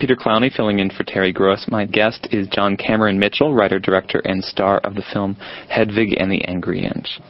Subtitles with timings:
[0.00, 1.66] Peter Clowney filling in for Terry Gross.
[1.68, 5.34] My guest is John Cameron Mitchell, writer, director, and star of the film
[5.68, 7.20] Hedwig and the Angry Inch.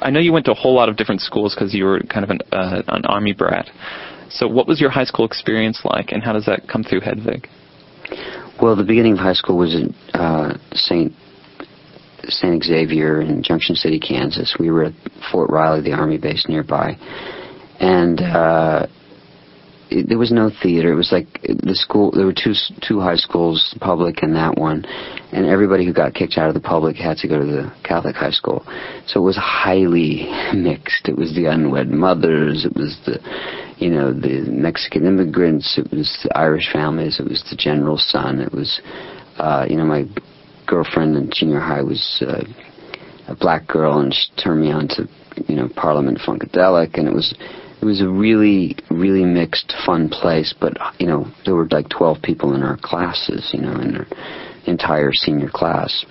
[0.00, 2.24] I know you went to a whole lot of different schools because you were kind
[2.24, 3.68] of an, uh, an army brat.
[4.30, 7.46] So, what was your high school experience like, and how does that come through Hedwig?
[8.60, 11.12] Well, the beginning of high school was at uh, St.
[12.24, 12.64] St.
[12.64, 14.56] Xavier in Junction City, Kansas.
[14.58, 14.92] We were at
[15.30, 16.96] Fort Riley, the Army base nearby,
[17.80, 18.86] and uh,
[20.06, 20.92] there was no theater.
[20.92, 22.10] It was like the school.
[22.10, 22.54] There were two
[22.86, 24.84] two high schools, public and that one,
[25.32, 28.16] and everybody who got kicked out of the public had to go to the Catholic
[28.16, 28.64] high school.
[29.06, 31.08] So it was highly mixed.
[31.08, 32.64] It was the unwed mothers.
[32.64, 33.18] It was the
[33.78, 35.78] you know the Mexican immigrants.
[35.78, 37.20] It was the Irish families.
[37.20, 38.40] It was the general's son.
[38.40, 38.80] It was
[39.38, 40.04] uh, you know my
[40.66, 42.44] girlfriend in junior high was uh,
[43.28, 45.08] a black girl, and she turned me on to
[45.48, 47.34] you know Parliament Funkadelic, and it was
[47.82, 52.22] it was a really really mixed fun place but you know there were like 12
[52.22, 54.06] people in our classes you know in our
[54.66, 56.04] entire senior class.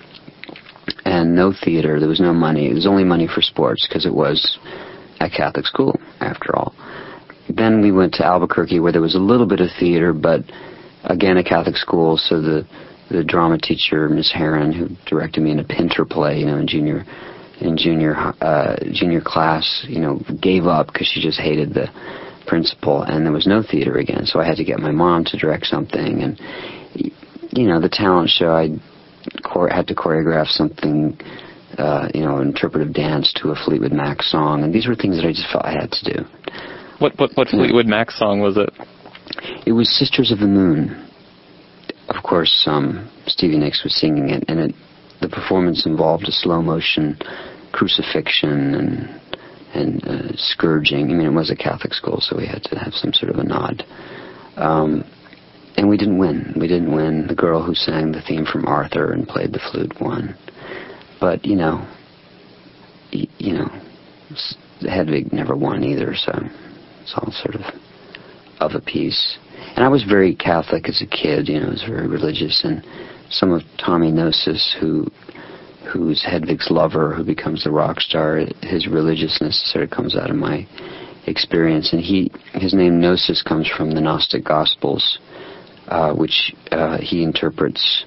[1.04, 2.00] And no theater.
[2.00, 2.68] There was no money.
[2.68, 4.58] It was only money for sports because it was
[5.20, 6.74] a catholic school after all.
[7.48, 10.40] Then we went to albuquerque where there was a little bit of theater but
[11.04, 12.16] again a catholic school.
[12.16, 12.66] So the
[13.10, 16.66] the drama teacher miss heron who directed me in a pinter play you know in
[16.66, 17.04] junior
[17.62, 21.88] in junior uh, junior class, you know, gave up because she just hated the
[22.46, 24.26] principal, and there was no theater again.
[24.26, 26.40] So I had to get my mom to direct something, and
[27.52, 28.68] you know, the talent show I
[29.70, 31.18] had to choreograph something,
[31.78, 35.26] uh, you know, interpretive dance to a Fleetwood Mac song, and these were things that
[35.26, 36.24] I just felt I had to do.
[36.98, 38.70] What what what Fleetwood Mac song was it?
[39.66, 41.08] It was Sisters of the Moon.
[42.08, 44.74] Of course, um, Stevie Nicks was singing it, and it,
[45.20, 47.16] the performance involved a slow motion
[47.72, 49.20] crucifixion and
[49.74, 51.10] and uh, scourging.
[51.10, 53.38] I mean, it was a Catholic school, so we had to have some sort of
[53.38, 53.84] a nod.
[54.56, 55.02] Um,
[55.78, 56.54] and we didn't win.
[56.60, 57.26] We didn't win.
[57.26, 60.36] The girl who sang the theme from Arthur and played the flute won.
[61.20, 61.86] But you know,
[63.12, 63.70] y- you know,
[64.82, 66.14] Hedwig never won either.
[66.14, 66.32] So
[67.00, 67.62] it's all sort of
[68.60, 69.38] of a piece.
[69.74, 71.48] And I was very Catholic as a kid.
[71.48, 72.62] You know, I was very religious.
[72.64, 72.84] And
[73.30, 75.06] some of Tommy Gnosis, who
[75.92, 80.36] who's Hedwig's lover, who becomes the rock star, his religiousness sort of comes out of
[80.36, 80.66] my
[81.26, 81.92] experience.
[81.92, 85.18] And he, his name Gnosis comes from the Gnostic Gospels,
[85.88, 88.04] uh, which uh, he interprets,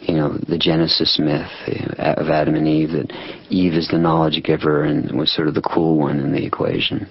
[0.00, 1.50] you know, the Genesis myth
[1.98, 3.12] of Adam and Eve, that
[3.50, 7.08] Eve is the knowledge giver and was sort of the cool one in the equation.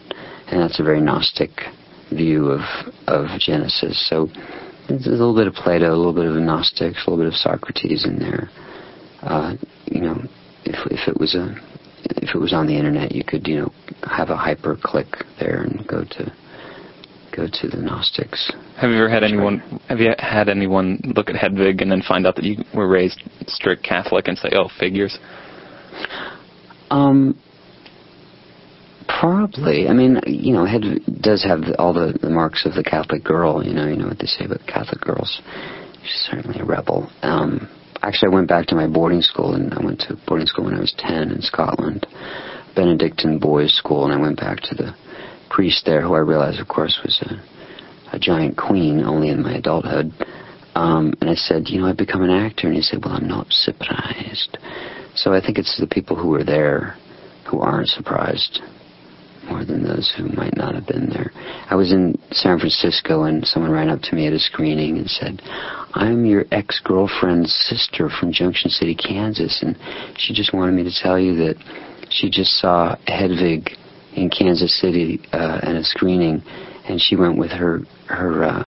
[0.48, 1.52] And that's a very Gnostic
[2.12, 2.62] view of,
[3.08, 4.08] of Genesis.
[4.10, 4.28] So
[4.88, 7.40] there's a little bit of Plato, a little bit of Gnostics, a little bit of
[7.40, 8.50] Socrates in there.
[9.22, 9.56] Uh,
[9.86, 10.22] you know,
[10.66, 11.56] if if it was a
[12.18, 13.72] if it was on the internet, you could you know
[14.04, 15.08] have a hyper click
[15.40, 16.34] there and go to
[17.36, 18.52] go to the Gnostics.
[18.78, 19.60] Have you ever had anyone
[19.90, 23.22] have you had anyone look at Hedwig and then find out that you were raised
[23.48, 25.18] strict Catholic and say, "Oh, figures"?
[26.90, 27.40] Um,
[29.08, 29.88] probably.
[29.88, 33.64] I mean, you know, Hedwig does have all the, the marks of the Catholic girl.
[33.64, 35.42] You know, you know what they say about Catholic girls.
[36.02, 37.12] She's certainly a rebel.
[37.22, 37.70] Um,
[38.02, 40.76] actually, I went back to my boarding school, and I went to boarding school when
[40.76, 42.06] I was 10 in Scotland,
[42.76, 44.96] Benedictine boys' school, and I went back to the
[45.50, 49.56] priest there, who I realized, of course, was a, a giant queen, only in my
[49.56, 50.12] adulthood.
[50.76, 52.68] Um, and I said, you know, I've become an actor.
[52.68, 54.58] And he said, well, I'm not surprised.
[55.16, 56.96] So I think it's the people who are there
[57.50, 58.62] who aren't surprised
[59.52, 61.32] more than those who might not have been there.
[61.70, 65.10] I was in San Francisco and someone ran up to me at a screening and
[65.10, 65.42] said,
[65.94, 69.78] I'm your ex-girlfriend's sister from Junction City, Kansas, and
[70.18, 71.56] she just wanted me to tell you that
[72.10, 73.72] she just saw Hedwig
[74.16, 76.42] in Kansas City uh, at a screening,
[76.88, 78.64] and she went with her her uh,